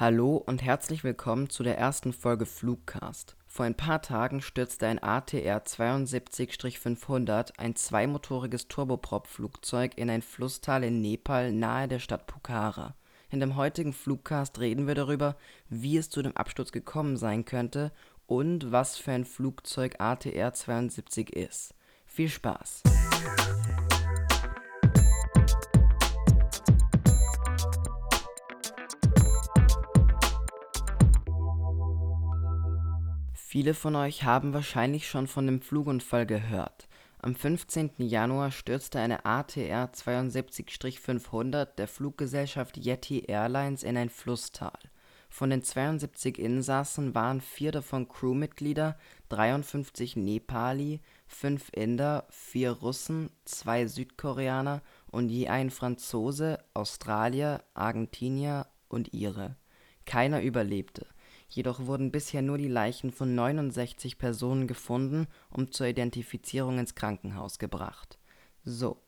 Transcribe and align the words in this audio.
Hallo 0.00 0.36
und 0.36 0.62
herzlich 0.62 1.02
willkommen 1.02 1.50
zu 1.50 1.64
der 1.64 1.76
ersten 1.76 2.12
Folge 2.12 2.46
Flugcast. 2.46 3.34
Vor 3.48 3.64
ein 3.64 3.74
paar 3.74 4.00
Tagen 4.00 4.40
stürzte 4.40 4.86
ein 4.86 5.02
ATR 5.02 5.64
72-500, 5.64 7.58
ein 7.58 7.74
zweimotoriges 7.74 8.68
Turboprop-Flugzeug, 8.68 9.98
in 9.98 10.08
ein 10.08 10.22
Flusstal 10.22 10.84
in 10.84 11.00
Nepal 11.00 11.50
nahe 11.50 11.88
der 11.88 11.98
Stadt 11.98 12.28
Pokhara. 12.28 12.94
In 13.30 13.40
dem 13.40 13.56
heutigen 13.56 13.92
Flugcast 13.92 14.60
reden 14.60 14.86
wir 14.86 14.94
darüber, 14.94 15.34
wie 15.68 15.96
es 15.96 16.10
zu 16.10 16.22
dem 16.22 16.36
Absturz 16.36 16.70
gekommen 16.70 17.16
sein 17.16 17.44
könnte 17.44 17.90
und 18.28 18.70
was 18.70 18.96
für 18.96 19.10
ein 19.10 19.24
Flugzeug 19.24 19.96
ATR 19.98 20.54
72 20.54 21.34
ist. 21.34 21.74
Viel 22.06 22.28
Spaß! 22.28 22.84
Viele 33.50 33.72
von 33.72 33.96
euch 33.96 34.24
haben 34.24 34.52
wahrscheinlich 34.52 35.08
schon 35.08 35.26
von 35.26 35.46
dem 35.46 35.62
Flugunfall 35.62 36.26
gehört. 36.26 36.86
Am 37.18 37.34
15. 37.34 37.92
Januar 37.96 38.50
stürzte 38.50 39.00
eine 39.00 39.24
ATR 39.24 39.90
72-500 39.90 41.64
der 41.78 41.88
Fluggesellschaft 41.88 42.76
Yeti 42.76 43.20
Airlines 43.20 43.84
in 43.84 43.96
ein 43.96 44.10
Flusstal. 44.10 44.78
Von 45.30 45.48
den 45.48 45.62
72 45.62 46.38
Insassen 46.38 47.14
waren 47.14 47.40
vier 47.40 47.72
davon 47.72 48.06
Crewmitglieder, 48.06 48.98
53 49.30 50.16
Nepali, 50.16 51.00
fünf 51.26 51.70
Inder, 51.72 52.26
vier 52.28 52.72
Russen, 52.72 53.30
zwei 53.46 53.86
Südkoreaner 53.86 54.82
und 55.10 55.30
je 55.30 55.48
ein 55.48 55.70
Franzose, 55.70 56.58
Australier, 56.74 57.64
Argentinier 57.72 58.66
und 58.88 59.14
Ire. 59.14 59.56
Keiner 60.04 60.42
überlebte 60.42 61.06
Jedoch 61.48 61.86
wurden 61.86 62.12
bisher 62.12 62.42
nur 62.42 62.58
die 62.58 62.68
Leichen 62.68 63.10
von 63.10 63.34
69 63.34 64.18
Personen 64.18 64.66
gefunden 64.66 65.26
und 65.50 65.72
zur 65.72 65.86
Identifizierung 65.86 66.78
ins 66.78 66.94
Krankenhaus 66.94 67.58
gebracht. 67.58 68.18
So, 68.64 68.98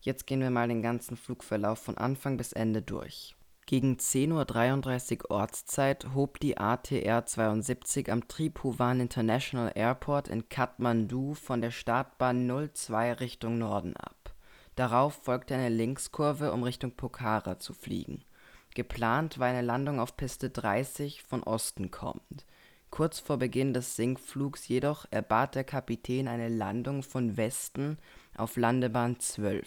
jetzt 0.00 0.26
gehen 0.26 0.40
wir 0.40 0.50
mal 0.50 0.68
den 0.68 0.82
ganzen 0.82 1.18
Flugverlauf 1.18 1.78
von 1.78 1.98
Anfang 1.98 2.38
bis 2.38 2.52
Ende 2.52 2.80
durch. 2.80 3.36
Gegen 3.66 3.98
10:33 3.98 5.24
Uhr 5.24 5.30
Ortszeit 5.32 6.14
hob 6.14 6.40
die 6.40 6.56
ATR 6.56 7.26
72 7.26 8.10
am 8.10 8.26
Tribhuvan 8.26 9.00
International 9.00 9.72
Airport 9.74 10.28
in 10.28 10.48
Kathmandu 10.48 11.34
von 11.34 11.60
der 11.60 11.72
Startbahn 11.72 12.46
02 12.46 13.14
Richtung 13.14 13.58
Norden 13.58 13.96
ab. 13.96 14.34
Darauf 14.76 15.14
folgte 15.14 15.54
eine 15.54 15.68
Linkskurve, 15.68 16.52
um 16.52 16.62
Richtung 16.62 16.92
Pokhara 16.92 17.58
zu 17.58 17.74
fliegen 17.74 18.24
Geplant 18.76 19.38
war 19.38 19.46
eine 19.46 19.62
Landung 19.62 19.98
auf 20.00 20.18
Piste 20.18 20.50
30 20.50 21.22
von 21.22 21.42
Osten 21.42 21.90
kommend. 21.90 22.44
Kurz 22.90 23.18
vor 23.18 23.38
Beginn 23.38 23.72
des 23.72 23.96
Sinkflugs 23.96 24.68
jedoch 24.68 25.06
erbat 25.10 25.54
der 25.54 25.64
Kapitän 25.64 26.28
eine 26.28 26.50
Landung 26.50 27.02
von 27.02 27.38
Westen 27.38 27.96
auf 28.36 28.58
Landebahn 28.58 29.18
12. 29.18 29.66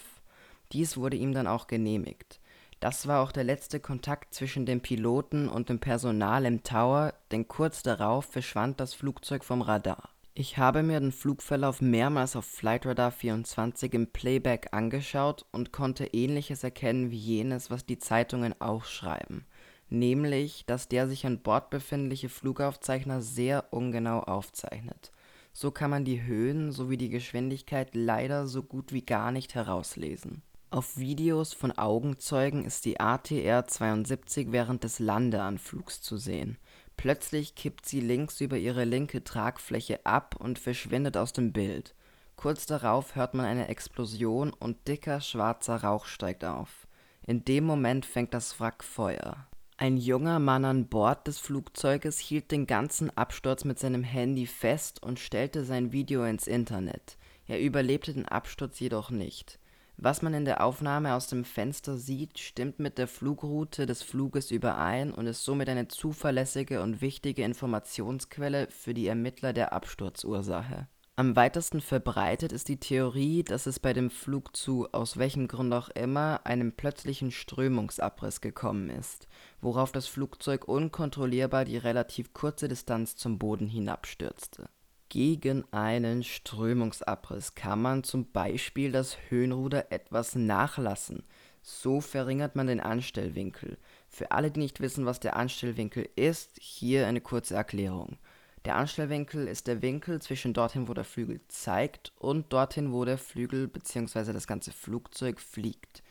Dies 0.74 0.96
wurde 0.96 1.18
ihm 1.18 1.34
dann 1.34 1.48
auch 1.48 1.66
genehmigt. 1.66 2.40
Das 2.82 3.08
war 3.08 3.24
auch 3.24 3.32
der 3.32 3.46
letzte 3.46 3.80
Kontakt 3.80 4.36
zwischen 4.36 4.68
dem 4.68 4.80
Piloten 4.80 5.50
und 5.50 5.70
dem 5.70 5.80
Personal 5.80 6.46
im 6.46 6.62
Tower, 6.62 7.16
denn 7.32 7.48
kurz 7.48 7.82
darauf 7.82 8.26
verschwand 8.26 8.80
das 8.80 8.94
Flugzeug 8.94 9.44
vom 9.44 9.64
Radar 9.64 10.10
ich 10.40 10.58
habe 10.58 10.84
mir 10.84 11.02
den 11.02 11.12
Flugverlauf 11.12 11.82
mehrmals 11.82 12.38
auf 12.38 12.46
Flightradar 12.46 13.12
24 13.12 13.94
im 13.94 14.08
Playback 14.08 14.70
angeschaut 14.72 15.46
und 15.52 15.74
konnte 15.74 16.06
ähnliches 16.06 16.64
erkennen 16.64 17.12
wie 17.12 17.18
jenes, 17.18 17.70
was 17.70 17.86
die 17.86 18.00
Zeitungen 18.00 18.56
auch 18.62 18.86
schreiben, 18.86 19.46
nämlich, 19.90 20.64
dass 20.66 20.88
der 20.88 21.10
sich 21.10 21.26
an 21.26 21.42
Bord 21.42 21.70
befindliche 21.70 22.30
Flugaufzeichner 22.30 23.22
sehr 23.22 23.74
ungenau 23.74 24.22
aufzeichnet. 24.22 25.12
So 25.52 25.72
kann 25.72 25.92
man 25.92 26.06
die 26.06 26.24
Höhen 26.24 26.72
sowie 26.72 26.96
die 26.96 27.10
Geschwindigkeit 27.10 27.94
leider 27.94 28.48
so 28.48 28.64
gut 28.64 28.94
wie 28.94 29.06
gar 29.06 29.34
nicht 29.34 29.56
herauslesen. 29.56 30.42
Auf 30.70 30.96
Videos 30.96 31.52
von 31.52 31.78
Augenzeugen 31.78 32.64
ist 32.64 32.86
die 32.86 33.02
ATR 33.02 33.68
72 33.68 34.54
während 34.54 34.86
des 34.86 35.00
Landeanflugs 35.00 36.00
zu 36.00 36.16
sehen 36.16 36.58
Plötzlich 37.00 37.56
kippt 37.56 37.86
sie 37.86 38.02
links 38.02 38.42
über 38.42 38.58
ihre 38.58 38.84
linke 38.84 39.24
Tragfläche 39.24 40.06
ab 40.06 40.36
und 40.38 40.60
verschwindet 40.60 41.16
aus 41.16 41.32
dem 41.32 41.54
Bild. 41.54 41.96
Kurz 42.36 42.66
darauf 42.66 43.16
hört 43.16 43.34
man 43.34 43.46
eine 43.46 43.70
Explosion 43.70 44.52
und 44.52 44.86
dicker 44.86 45.22
schwarzer 45.22 45.78
Rauch 45.78 46.04
steigt 46.04 46.44
auf. 46.44 46.90
In 47.26 47.46
dem 47.46 47.64
Moment 47.64 48.06
fängt 48.06 48.34
das 48.34 48.60
Wrack 48.60 48.84
Feuer. 48.84 49.48
Ein 49.78 49.96
junger 49.96 50.40
Mann 50.40 50.66
an 50.66 50.90
Bord 50.90 51.26
des 51.26 51.40
Flugzeuges 51.40 52.20
hielt 52.20 52.52
den 52.52 52.68
ganzen 52.68 53.16
Absturz 53.16 53.64
mit 53.64 53.80
seinem 53.80 54.04
Handy 54.04 54.46
fest 54.46 55.02
und 55.02 55.20
stellte 55.20 55.64
sein 55.64 55.94
Video 55.94 56.26
ins 56.26 56.48
Internet. 56.48 57.16
Er 57.48 57.62
überlebte 57.62 58.12
den 58.12 58.28
Absturz 58.28 58.78
jedoch 58.82 59.10
nicht 59.10 59.58
was 60.02 60.22
man 60.22 60.34
in 60.34 60.46
der 60.46 60.64
Aufnahme 60.64 61.14
aus 61.14 61.28
dem 61.28 61.44
Fenster 61.44 61.98
sieht, 61.98 62.40
stimmt 62.40 62.80
mit 62.80 62.98
der 62.98 63.08
Flugroute 63.08 63.86
des 63.86 64.02
Fluges 64.02 64.50
überein 64.50 65.14
und 65.14 65.28
ist 65.28 65.44
somit 65.44 65.68
eine 65.68 65.90
zuverlässige 65.90 66.82
und 66.82 67.02
wichtige 67.02 67.44
Informationsquelle 67.44 68.68
für 68.70 68.94
die 68.94 69.08
Ermittler 69.08 69.52
der 69.52 69.74
Absturzursache. 69.74 70.88
Am 71.18 71.36
weitesten 71.36 71.82
verbreitet 71.82 72.54
ist 72.54 72.70
die 72.70 72.80
Theorie, 72.80 73.44
dass 73.44 73.66
es 73.66 73.82
bei 73.82 73.92
dem 73.92 74.10
Flug 74.10 74.56
zu 74.56 74.88
aus 74.94 75.18
welchem 75.18 75.50
Grund 75.50 75.74
auch 75.74 75.90
immer 75.90 76.40
einem 76.46 76.72
plötzlichen 76.72 77.32
Strömungsabriss 77.32 78.40
gekommen 78.40 78.90
ist, 78.90 79.28
worauf 79.60 79.92
das 79.92 80.08
Flugzeug 80.08 80.66
unkontrollierbar 80.66 81.66
die 81.66 81.78
relativ 81.78 82.32
kurze 82.32 82.70
Distanz 82.70 83.18
zum 83.18 83.38
Boden 83.38 83.68
hinabstürzte 83.68 84.70
gegen 85.10 85.66
einen 85.74 86.24
Strömungsabriss 86.24 87.56
kann 87.56 87.82
man 87.82 88.04
zum 88.04 88.32
Beispiel 88.32 88.92
das 88.92 89.18
Höhenruder 89.30 89.92
etwas 89.92 90.36
nachlassen. 90.36 91.24
So 91.62 92.00
verringert 92.00 92.56
man 92.56 92.68
den 92.68 92.80
Anstellwinkel. 92.80 93.78
Für 94.08 94.32
alle, 94.32 94.52
die 94.52 94.62
nicht 94.62 94.80
wissen, 94.80 95.06
was 95.06 95.20
der 95.20 95.36
Anstellwinkel 95.36 96.08
ist, 96.16 96.58
hier 96.60 97.08
eine 97.08 97.22
kurze 97.22 97.56
Erklärung. 97.56 98.18
Der 98.66 98.76
Anstellwinkel 98.76 99.48
ist 99.48 99.68
der 99.68 99.82
Winkel 99.82 100.22
zwischen 100.22 100.54
dorthin, 100.54 100.88
wo 100.88 100.94
der 100.94 101.06
Flügel 101.06 101.42
zeigt, 101.48 102.12
und 102.20 102.52
dorthin, 102.52 102.92
wo 102.92 103.06
der 103.06 103.18
Flügel 103.18 103.68
bzw. 103.68 104.34
das 104.34 104.48
ganze 104.48 104.72
Flugzeug 104.72 105.40
fliegt. 105.40 106.04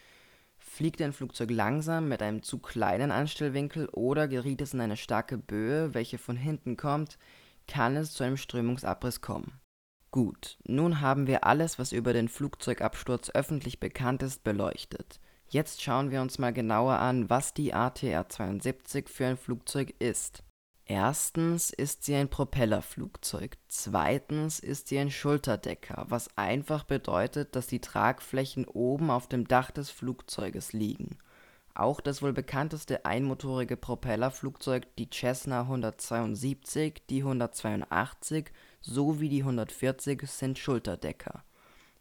Fliegt 0.59 1.03
ein 1.03 1.13
Flugzeug 1.13 1.51
langsam 1.51 2.09
mit 2.09 2.23
einem 2.23 2.43
zu 2.43 2.59
kleinen 2.59 3.11
Anstellwinkel 3.11 3.89
oder 3.91 4.29
geriet 4.29 4.61
es 4.61 4.75
in 4.75 4.81
eine 4.81 4.97
starke 4.97 5.39
Böe, 5.39 5.93
welche 5.95 6.19
von 6.19 6.37
hinten 6.37 6.77
kommt, 6.77 7.19
kann 7.69 7.97
es 7.97 8.13
zu 8.13 8.25
einem 8.25 8.37
Strömungsabriss 8.37 9.21
kommen. 9.21 9.61
Gut, 10.11 10.59
nun 10.65 11.01
haben 11.01 11.27
wir 11.27 11.45
alles, 11.45 11.79
was 11.79 11.93
über 11.93 12.13
den 12.13 12.29
Flugzeugabsturz 12.29 13.31
öffentlich 13.31 13.79
bekannt 13.79 14.23
ist, 14.23 14.43
beleuchtet. 14.43 15.21
Jetzt 15.51 15.83
schauen 15.83 16.11
wir 16.11 16.21
uns 16.21 16.39
mal 16.39 16.53
genauer 16.53 16.99
an, 16.99 17.31
was 17.31 17.55
die 17.55 17.75
ATR-72 17.75 19.09
für 19.09 19.27
ein 19.27 19.37
Flugzeug 19.37 19.95
ist. 19.99 20.43
Erstens 20.91 21.71
ist 21.71 22.05
sie 22.05 22.15
ein 22.15 22.31
Propellerflugzeug, 22.31 23.59
zweitens 23.69 24.59
ist 24.59 24.89
sie 24.89 24.99
ein 24.99 25.11
Schulterdecker, 25.11 26.07
was 26.09 26.31
einfach 26.39 26.85
bedeutet, 26.85 27.55
dass 27.55 27.67
die 27.67 27.83
Tragflächen 27.83 28.65
oben 28.65 29.11
auf 29.11 29.29
dem 29.29 29.47
Dach 29.47 29.71
des 29.71 29.91
Flugzeuges 29.91 30.73
liegen. 30.73 31.19
Auch 31.79 32.01
das 32.01 32.23
wohl 32.23 32.33
bekannteste 32.33 33.05
einmotorige 33.05 33.77
Propellerflugzeug, 33.77 34.89
die 34.97 35.09
Cessna 35.09 35.61
172, 35.61 37.03
die 37.09 37.21
182 37.21 38.47
sowie 38.81 39.29
die 39.29 39.43
140 39.43 40.29
sind 40.29 40.59
Schulterdecker. 40.59 41.45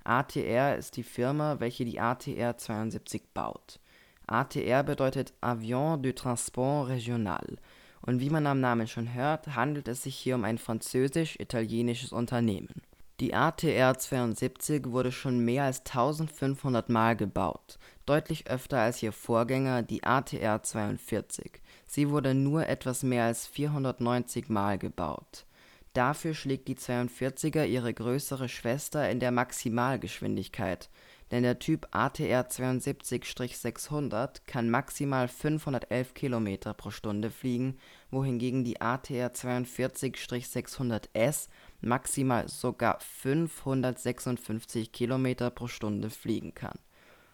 ATR 0.03 0.77
ist 0.77 0.97
die 0.97 1.03
Firma, 1.03 1.59
welche 1.59 1.85
die 1.85 1.99
ATR 1.99 2.57
72 2.57 3.21
baut. 3.35 3.79
ATR 4.25 4.81
bedeutet 4.81 5.35
Avion 5.41 6.01
de 6.01 6.13
Transport 6.13 6.89
Régional 6.89 7.57
und 8.01 8.19
wie 8.19 8.31
man 8.31 8.47
am 8.47 8.59
Namen 8.59 8.87
schon 8.87 9.13
hört, 9.13 9.55
handelt 9.55 9.87
es 9.87 10.01
sich 10.01 10.15
hier 10.15 10.33
um 10.33 10.43
ein 10.43 10.57
französisch-italienisches 10.57 12.13
Unternehmen 12.13 12.81
die 13.19 13.33
ATR-72 13.33 14.91
wurde 14.91 15.11
schon 15.11 15.39
mehr 15.39 15.63
als 15.63 15.79
1500 15.79 16.89
Mal 16.89 17.15
gebaut, 17.15 17.79
deutlich 18.05 18.47
öfter 18.47 18.79
als 18.79 19.01
ihr 19.01 19.11
Vorgänger, 19.11 19.81
die 19.81 20.03
ATR-42. 20.03 21.59
Sie 21.87 22.09
wurde 22.09 22.35
nur 22.35 22.67
etwas 22.67 23.01
mehr 23.01 23.25
als 23.25 23.47
490 23.47 24.49
Mal 24.49 24.77
gebaut. 24.77 25.45
Dafür 25.93 26.35
schlägt 26.35 26.67
die 26.67 26.75
42er 26.75 27.65
ihre 27.65 27.91
größere 27.91 28.49
Schwester 28.49 29.09
in 29.09 29.19
der 29.19 29.31
Maximalgeschwindigkeit, 29.31 30.89
denn 31.31 31.43
der 31.43 31.59
Typ 31.59 31.87
ATR-72-600 31.93 34.41
kann 34.47 34.69
maximal 34.69 35.27
511 35.27 36.13
km 36.13 36.57
pro 36.75 36.91
Stunde 36.91 37.29
fliegen, 37.29 37.77
wohingegen 38.11 38.63
die 38.63 38.79
ATR-42-600S 38.81 41.49
maximal 41.81 42.47
sogar 42.47 42.97
556 42.99 44.91
km 44.91 45.51
pro 45.53 45.67
Stunde 45.67 46.09
fliegen 46.09 46.55
kann. 46.55 46.79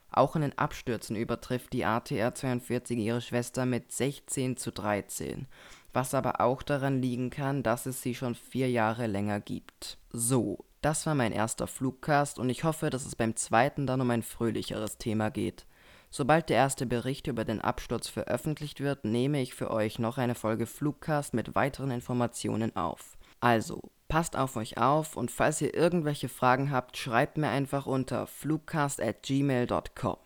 Auch 0.09 0.35
in 0.35 0.41
den 0.43 0.57
Abstürzen 0.57 1.15
übertrifft 1.15 1.73
die 1.73 1.85
ATR 1.85 2.35
42 2.35 2.99
ihre 2.99 3.21
Schwester 3.21 3.65
mit 3.65 3.91
16 3.91 4.57
zu 4.57 4.71
13, 4.71 5.47
was 5.91 6.13
aber 6.13 6.39
auch 6.39 6.61
daran 6.61 7.01
liegen 7.01 7.31
kann, 7.31 7.63
dass 7.63 7.87
es 7.87 8.03
sie 8.03 8.13
schon 8.13 8.35
vier 8.35 8.69
Jahre 8.69 9.07
länger 9.07 9.39
gibt. 9.39 9.97
So, 10.11 10.65
das 10.85 11.05
war 11.05 11.15
mein 11.15 11.31
erster 11.31 11.67
Flugcast 11.67 12.39
und 12.39 12.49
ich 12.49 12.63
hoffe, 12.63 12.89
dass 12.89 13.05
es 13.05 13.15
beim 13.15 13.35
zweiten 13.35 13.87
dann 13.87 14.01
um 14.01 14.11
ein 14.11 14.23
fröhlicheres 14.23 14.97
Thema 14.97 15.29
geht. 15.31 15.65
Sobald 16.11 16.49
der 16.49 16.57
erste 16.57 16.85
Bericht 16.85 17.27
über 17.27 17.45
den 17.45 17.61
Absturz 17.61 18.07
veröffentlicht 18.07 18.81
wird, 18.81 19.03
nehme 19.03 19.41
ich 19.41 19.55
für 19.55 19.71
euch 19.71 19.97
noch 19.97 20.17
eine 20.19 20.35
Folge 20.35 20.67
Flugcast 20.67 21.33
mit 21.33 21.55
weiteren 21.55 21.89
Informationen 21.89 22.75
auf. 22.75 23.17
Also, 23.39 23.81
passt 24.09 24.35
auf 24.35 24.55
euch 24.57 24.77
auf 24.77 25.17
und 25.17 25.31
falls 25.31 25.59
ihr 25.61 25.73
irgendwelche 25.73 26.29
Fragen 26.29 26.69
habt, 26.69 26.97
schreibt 26.97 27.37
mir 27.37 27.49
einfach 27.49 27.87
unter 27.87 28.27
flugcast@gmail.com. 28.27 30.17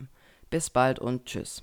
Bis 0.49 0.69
bald 0.69 0.99
und 0.99 1.25
tschüss. 1.25 1.61